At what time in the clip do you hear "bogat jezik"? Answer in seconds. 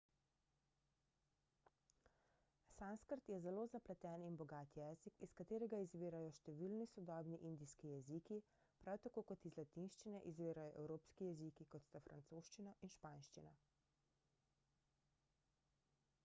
4.39-5.19